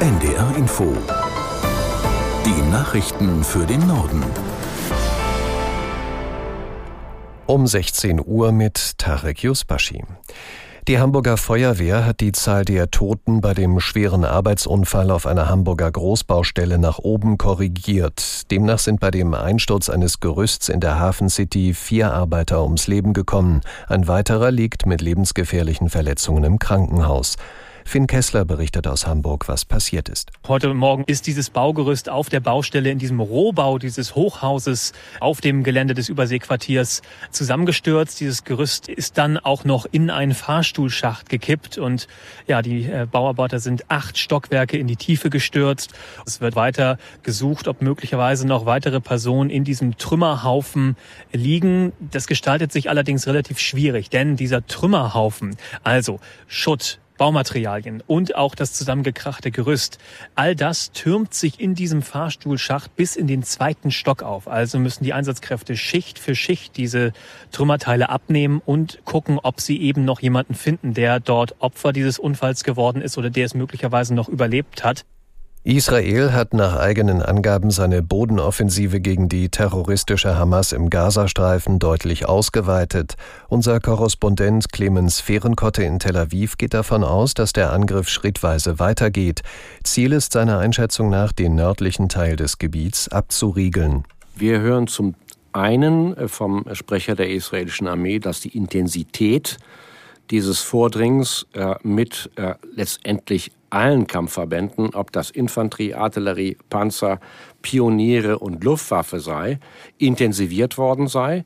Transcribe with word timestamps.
NDR 0.00 0.56
Info. 0.56 0.96
Die 2.46 2.70
Nachrichten 2.70 3.44
für 3.44 3.66
den 3.66 3.86
Norden. 3.86 4.24
Um 7.44 7.66
16 7.66 8.22
Uhr 8.24 8.50
mit 8.50 8.96
Tarek 8.96 9.42
Yusbashi. 9.42 10.02
Die 10.88 10.98
Hamburger 10.98 11.36
Feuerwehr 11.36 12.06
hat 12.06 12.20
die 12.20 12.32
Zahl 12.32 12.64
der 12.64 12.90
Toten 12.90 13.42
bei 13.42 13.52
dem 13.52 13.78
schweren 13.78 14.24
Arbeitsunfall 14.24 15.10
auf 15.10 15.26
einer 15.26 15.50
Hamburger 15.50 15.92
Großbaustelle 15.92 16.78
nach 16.78 16.98
oben 16.98 17.36
korrigiert. 17.36 18.50
Demnach 18.50 18.78
sind 18.78 19.00
bei 19.00 19.10
dem 19.10 19.34
Einsturz 19.34 19.90
eines 19.90 20.20
Gerüsts 20.20 20.70
in 20.70 20.80
der 20.80 20.98
Hafen 20.98 21.28
City 21.28 21.74
vier 21.74 22.14
Arbeiter 22.14 22.64
ums 22.64 22.86
Leben 22.86 23.12
gekommen. 23.12 23.60
Ein 23.86 24.08
weiterer 24.08 24.50
liegt 24.50 24.86
mit 24.86 25.02
lebensgefährlichen 25.02 25.90
Verletzungen 25.90 26.44
im 26.44 26.58
Krankenhaus. 26.58 27.36
Finn 27.90 28.06
Kessler 28.06 28.44
berichtet 28.44 28.86
aus 28.86 29.08
Hamburg, 29.08 29.48
was 29.48 29.64
passiert 29.64 30.08
ist. 30.08 30.30
Heute 30.46 30.72
Morgen 30.74 31.02
ist 31.08 31.26
dieses 31.26 31.50
Baugerüst 31.50 32.08
auf 32.08 32.28
der 32.28 32.38
Baustelle 32.38 32.88
in 32.88 33.00
diesem 33.00 33.18
Rohbau 33.18 33.78
dieses 33.78 34.14
Hochhauses 34.14 34.92
auf 35.18 35.40
dem 35.40 35.64
Gelände 35.64 35.94
des 35.94 36.08
Überseequartiers 36.08 37.02
zusammengestürzt. 37.32 38.20
Dieses 38.20 38.44
Gerüst 38.44 38.88
ist 38.88 39.18
dann 39.18 39.38
auch 39.38 39.64
noch 39.64 39.86
in 39.90 40.08
einen 40.08 40.34
Fahrstuhlschacht 40.34 41.28
gekippt 41.28 41.78
und 41.78 42.06
ja, 42.46 42.62
die 42.62 42.84
äh, 42.84 43.08
Bauarbeiter 43.10 43.58
sind 43.58 43.90
acht 43.90 44.18
Stockwerke 44.18 44.78
in 44.78 44.86
die 44.86 44.94
Tiefe 44.94 45.28
gestürzt. 45.28 45.92
Es 46.24 46.40
wird 46.40 46.54
weiter 46.54 46.96
gesucht, 47.24 47.66
ob 47.66 47.82
möglicherweise 47.82 48.46
noch 48.46 48.66
weitere 48.66 49.00
Personen 49.00 49.50
in 49.50 49.64
diesem 49.64 49.96
Trümmerhaufen 49.98 50.96
liegen. 51.32 51.92
Das 51.98 52.28
gestaltet 52.28 52.70
sich 52.70 52.88
allerdings 52.88 53.26
relativ 53.26 53.58
schwierig, 53.58 54.10
denn 54.10 54.36
dieser 54.36 54.64
Trümmerhaufen, 54.64 55.56
also 55.82 56.20
Schutt, 56.46 57.00
Baumaterialien 57.20 58.02
und 58.06 58.34
auch 58.34 58.54
das 58.54 58.72
zusammengekrachte 58.72 59.50
Gerüst. 59.50 59.98
All 60.36 60.56
das 60.56 60.90
türmt 60.92 61.34
sich 61.34 61.60
in 61.60 61.74
diesem 61.74 62.00
Fahrstuhlschacht 62.00 62.96
bis 62.96 63.14
in 63.14 63.26
den 63.26 63.42
zweiten 63.42 63.90
Stock 63.90 64.22
auf. 64.22 64.48
Also 64.48 64.78
müssen 64.78 65.04
die 65.04 65.12
Einsatzkräfte 65.12 65.76
Schicht 65.76 66.18
für 66.18 66.34
Schicht 66.34 66.78
diese 66.78 67.12
Trümmerteile 67.52 68.08
abnehmen 68.08 68.62
und 68.64 69.04
gucken, 69.04 69.38
ob 69.38 69.60
sie 69.60 69.82
eben 69.82 70.06
noch 70.06 70.20
jemanden 70.20 70.54
finden, 70.54 70.94
der 70.94 71.20
dort 71.20 71.56
Opfer 71.58 71.92
dieses 71.92 72.18
Unfalls 72.18 72.64
geworden 72.64 73.02
ist 73.02 73.18
oder 73.18 73.28
der 73.28 73.44
es 73.44 73.52
möglicherweise 73.52 74.14
noch 74.14 74.30
überlebt 74.30 74.82
hat. 74.82 75.04
Israel 75.62 76.32
hat 76.32 76.54
nach 76.54 76.76
eigenen 76.76 77.20
Angaben 77.20 77.70
seine 77.70 78.02
Bodenoffensive 78.02 78.98
gegen 78.98 79.28
die 79.28 79.50
terroristische 79.50 80.34
Hamas 80.34 80.72
im 80.72 80.88
Gazastreifen 80.88 81.78
deutlich 81.78 82.26
ausgeweitet. 82.26 83.16
Unser 83.50 83.78
Korrespondent 83.78 84.72
Clemens 84.72 85.20
Fehrenkotte 85.20 85.82
in 85.82 85.98
Tel 85.98 86.16
Aviv 86.16 86.56
geht 86.56 86.72
davon 86.72 87.04
aus, 87.04 87.34
dass 87.34 87.52
der 87.52 87.74
Angriff 87.74 88.08
schrittweise 88.08 88.78
weitergeht. 88.78 89.42
Ziel 89.84 90.12
ist 90.12 90.32
seiner 90.32 90.60
Einschätzung 90.60 91.10
nach, 91.10 91.32
den 91.32 91.56
nördlichen 91.56 92.08
Teil 92.08 92.36
des 92.36 92.56
Gebiets 92.56 93.08
abzuriegeln. 93.08 94.04
Wir 94.34 94.60
hören 94.60 94.86
zum 94.86 95.14
einen 95.52 96.16
äh, 96.16 96.26
vom 96.26 96.64
Sprecher 96.72 97.14
der 97.14 97.28
israelischen 97.28 97.86
Armee, 97.86 98.18
dass 98.18 98.40
die 98.40 98.56
Intensität 98.56 99.58
dieses 100.30 100.60
Vordringens 100.60 101.46
äh, 101.52 101.74
mit 101.82 102.30
äh, 102.36 102.54
letztendlich 102.74 103.52
allen 103.70 104.06
Kampfverbänden, 104.06 104.94
ob 104.94 105.12
das 105.12 105.30
Infanterie, 105.30 105.94
Artillerie, 105.94 106.56
Panzer, 106.68 107.20
Pioniere 107.62 108.38
und 108.38 108.62
Luftwaffe 108.64 109.20
sei, 109.20 109.58
intensiviert 109.98 110.78
worden 110.78 111.08
sei. 111.08 111.44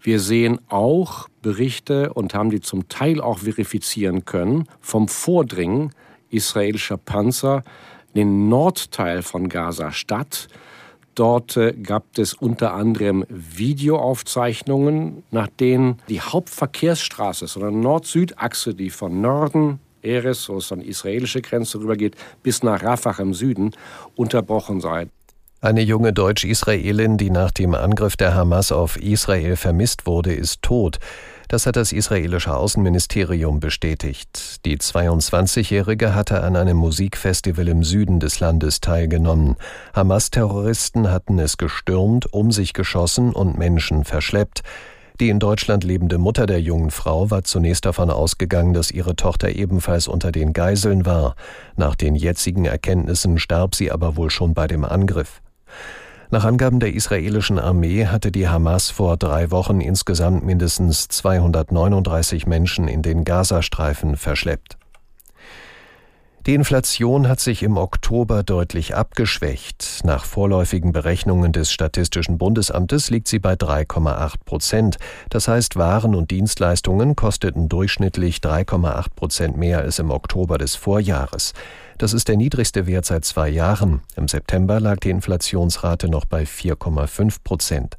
Wir 0.00 0.20
sehen 0.20 0.60
auch 0.68 1.28
Berichte 1.42 2.12
und 2.12 2.34
haben 2.34 2.50
die 2.50 2.60
zum 2.60 2.88
Teil 2.88 3.20
auch 3.20 3.38
verifizieren 3.38 4.24
können 4.24 4.68
vom 4.80 5.08
Vordringen 5.08 5.92
israelischer 6.30 6.96
Panzer 6.96 7.62
in 8.14 8.20
den 8.20 8.48
Nordteil 8.48 9.22
von 9.22 9.48
Gaza-Stadt. 9.48 10.48
Dort 11.14 11.56
äh, 11.56 11.72
gab 11.72 12.18
es 12.18 12.34
unter 12.34 12.74
anderem 12.74 13.24
Videoaufzeichnungen, 13.28 15.22
nach 15.30 15.48
denen 15.48 15.98
die 16.08 16.20
Hauptverkehrsstraße, 16.20 17.46
so 17.46 17.60
eine 17.60 17.72
Nord-Süd-Achse, 17.72 18.74
die 18.74 18.90
von 18.90 19.20
Norden 19.20 19.80
Eres, 20.06 20.48
wo 20.48 20.58
es 20.58 20.72
an 20.72 20.80
die 20.80 20.88
israelische 20.88 21.42
Grenze 21.42 21.78
rübergeht, 21.78 22.16
bis 22.42 22.62
nach 22.62 22.82
Rafah 22.82 23.20
im 23.20 23.34
Süden, 23.34 23.72
unterbrochen 24.14 24.80
sei. 24.80 25.08
Eine 25.60 25.80
junge 25.80 26.12
Deutsch-Israelin, 26.12 27.16
die 27.16 27.30
nach 27.30 27.50
dem 27.50 27.74
Angriff 27.74 28.16
der 28.16 28.34
Hamas 28.34 28.72
auf 28.72 28.98
Israel 28.98 29.56
vermisst 29.56 30.06
wurde, 30.06 30.32
ist 30.32 30.62
tot. 30.62 30.98
Das 31.48 31.64
hat 31.64 31.76
das 31.76 31.92
israelische 31.92 32.54
Außenministerium 32.54 33.58
bestätigt. 33.60 34.64
Die 34.64 34.76
22-Jährige 34.78 36.14
hatte 36.14 36.42
an 36.42 36.56
einem 36.56 36.76
Musikfestival 36.76 37.68
im 37.68 37.84
Süden 37.84 38.20
des 38.20 38.40
Landes 38.40 38.80
teilgenommen. 38.80 39.56
Hamas-Terroristen 39.94 41.10
hatten 41.10 41.38
es 41.38 41.56
gestürmt, 41.56 42.32
um 42.32 42.52
sich 42.52 42.72
geschossen 42.72 43.32
und 43.32 43.56
Menschen 43.56 44.04
verschleppt. 44.04 44.62
Die 45.18 45.30
in 45.30 45.38
Deutschland 45.38 45.82
lebende 45.82 46.18
Mutter 46.18 46.44
der 46.44 46.60
jungen 46.60 46.90
Frau 46.90 47.30
war 47.30 47.42
zunächst 47.42 47.86
davon 47.86 48.10
ausgegangen, 48.10 48.74
dass 48.74 48.90
ihre 48.90 49.16
Tochter 49.16 49.48
ebenfalls 49.48 50.08
unter 50.08 50.30
den 50.30 50.52
Geiseln 50.52 51.06
war. 51.06 51.36
Nach 51.76 51.94
den 51.94 52.14
jetzigen 52.14 52.66
Erkenntnissen 52.66 53.38
starb 53.38 53.74
sie 53.74 53.90
aber 53.90 54.16
wohl 54.16 54.28
schon 54.28 54.52
bei 54.52 54.66
dem 54.66 54.84
Angriff. 54.84 55.40
Nach 56.30 56.44
Angaben 56.44 56.80
der 56.80 56.92
israelischen 56.92 57.58
Armee 57.58 58.06
hatte 58.06 58.30
die 58.30 58.48
Hamas 58.48 58.90
vor 58.90 59.16
drei 59.16 59.50
Wochen 59.50 59.80
insgesamt 59.80 60.44
mindestens 60.44 61.08
239 61.08 62.46
Menschen 62.46 62.86
in 62.86 63.00
den 63.00 63.24
Gazastreifen 63.24 64.16
verschleppt. 64.16 64.76
Die 66.46 66.54
Inflation 66.54 67.26
hat 67.26 67.40
sich 67.40 67.64
im 67.64 67.76
Oktober 67.76 68.44
deutlich 68.44 68.94
abgeschwächt. 68.94 70.02
Nach 70.04 70.24
vorläufigen 70.24 70.92
Berechnungen 70.92 71.50
des 71.50 71.72
Statistischen 71.72 72.38
Bundesamtes 72.38 73.10
liegt 73.10 73.26
sie 73.26 73.40
bei 73.40 73.54
3,8 73.54 74.34
Prozent. 74.44 74.96
Das 75.28 75.48
heißt, 75.48 75.74
Waren 75.74 76.14
und 76.14 76.30
Dienstleistungen 76.30 77.16
kosteten 77.16 77.68
durchschnittlich 77.68 78.36
3,8 78.36 79.06
Prozent 79.16 79.56
mehr 79.56 79.80
als 79.80 79.98
im 79.98 80.12
Oktober 80.12 80.56
des 80.56 80.76
Vorjahres. 80.76 81.52
Das 81.98 82.12
ist 82.12 82.28
der 82.28 82.36
niedrigste 82.36 82.86
Wert 82.86 83.06
seit 83.06 83.24
zwei 83.24 83.48
Jahren. 83.48 84.02
Im 84.14 84.28
September 84.28 84.78
lag 84.78 84.98
die 84.98 85.10
Inflationsrate 85.10 86.08
noch 86.08 86.26
bei 86.26 86.44
4,5 86.44 87.38
Prozent. 87.42 87.98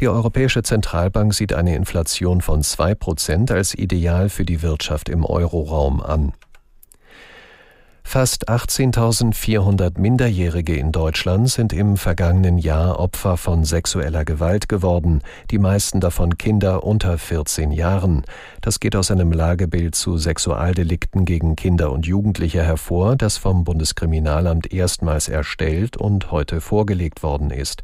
Die 0.00 0.08
Europäische 0.08 0.62
Zentralbank 0.62 1.34
sieht 1.34 1.52
eine 1.52 1.76
Inflation 1.76 2.40
von 2.40 2.62
zwei 2.62 2.94
Prozent 2.94 3.50
als 3.50 3.74
ideal 3.74 4.30
für 4.30 4.46
die 4.46 4.62
Wirtschaft 4.62 5.10
im 5.10 5.26
Euroraum 5.26 6.02
an. 6.02 6.32
Fast 8.08 8.48
18.400 8.48 9.98
Minderjährige 10.00 10.76
in 10.76 10.92
Deutschland 10.92 11.50
sind 11.50 11.72
im 11.72 11.96
vergangenen 11.96 12.56
Jahr 12.56 13.00
Opfer 13.00 13.36
von 13.36 13.64
sexueller 13.64 14.24
Gewalt 14.24 14.68
geworden, 14.68 15.22
die 15.50 15.58
meisten 15.58 15.98
davon 16.00 16.38
Kinder 16.38 16.84
unter 16.84 17.18
14 17.18 17.72
Jahren. 17.72 18.22
Das 18.60 18.78
geht 18.78 18.94
aus 18.94 19.10
einem 19.10 19.32
Lagebild 19.32 19.96
zu 19.96 20.18
Sexualdelikten 20.18 21.24
gegen 21.24 21.56
Kinder 21.56 21.90
und 21.90 22.06
Jugendliche 22.06 22.62
hervor, 22.62 23.16
das 23.16 23.38
vom 23.38 23.64
Bundeskriminalamt 23.64 24.72
erstmals 24.72 25.28
erstellt 25.28 25.96
und 25.96 26.30
heute 26.30 26.60
vorgelegt 26.60 27.24
worden 27.24 27.50
ist. 27.50 27.82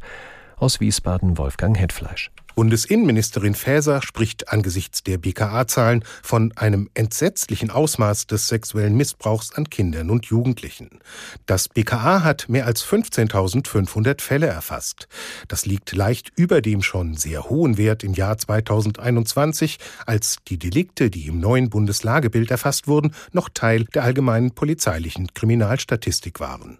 Aus 0.55 0.79
Wiesbaden 0.79 1.37
Wolfgang 1.37 1.77
Hetfleisch. 1.77 2.31
Bundesinnenministerin 2.55 3.55
Faeser 3.55 4.01
spricht 4.03 4.49
angesichts 4.49 5.01
der 5.01 5.17
BKA-Zahlen 5.17 6.03
von 6.21 6.51
einem 6.55 6.87
entsetzlichen 6.93 7.71
Ausmaß 7.71 8.27
des 8.27 8.47
sexuellen 8.47 8.95
Missbrauchs 8.95 9.53
an 9.53 9.69
Kindern 9.69 10.11
und 10.11 10.27
Jugendlichen. 10.27 10.99
Das 11.47 11.67
BKA 11.67 12.23
hat 12.23 12.49
mehr 12.49 12.67
als 12.67 12.85
15.500 12.85 14.21
Fälle 14.21 14.47
erfasst. 14.47 15.07
Das 15.47 15.65
liegt 15.65 15.93
leicht 15.93 16.31
über 16.35 16.61
dem 16.61 16.83
schon 16.83 17.15
sehr 17.15 17.49
hohen 17.49 17.77
Wert 17.77 18.03
im 18.03 18.13
Jahr 18.13 18.37
2021, 18.37 19.79
als 20.05 20.37
die 20.47 20.59
Delikte, 20.59 21.09
die 21.09 21.25
im 21.27 21.39
neuen 21.39 21.71
Bundeslagebild 21.71 22.51
erfasst 22.51 22.87
wurden, 22.87 23.15
noch 23.31 23.49
Teil 23.49 23.85
der 23.85 24.03
allgemeinen 24.03 24.51
polizeilichen 24.51 25.33
Kriminalstatistik 25.33 26.39
waren. 26.39 26.77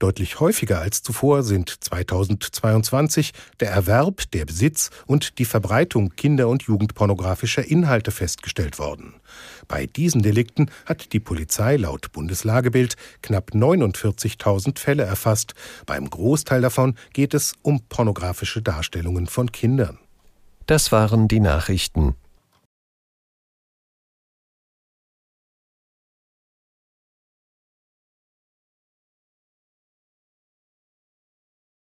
Deutlich 0.00 0.40
häufiger 0.40 0.80
als 0.80 1.02
zuvor 1.02 1.44
sind 1.44 1.70
2022 1.84 3.32
der 3.60 3.70
Erwerb, 3.70 4.28
der 4.32 4.46
Besitz 4.46 4.90
und 5.12 5.38
die 5.38 5.44
Verbreitung 5.44 6.16
kinder- 6.16 6.48
und 6.48 6.62
jugendpornografischer 6.62 7.62
Inhalte 7.62 8.10
festgestellt 8.10 8.78
worden. 8.78 9.14
Bei 9.68 9.84
diesen 9.84 10.22
Delikten 10.22 10.70
hat 10.86 11.12
die 11.12 11.20
Polizei 11.20 11.76
laut 11.76 12.12
Bundeslagebild 12.12 12.96
knapp 13.20 13.50
49.000 13.52 14.78
Fälle 14.78 15.02
erfasst. 15.02 15.54
Beim 15.84 16.08
Großteil 16.08 16.62
davon 16.62 16.94
geht 17.12 17.34
es 17.34 17.52
um 17.60 17.82
pornografische 17.90 18.62
Darstellungen 18.62 19.26
von 19.26 19.52
Kindern. 19.52 19.98
Das 20.66 20.92
waren 20.92 21.28
die 21.28 21.40
Nachrichten. 21.40 22.14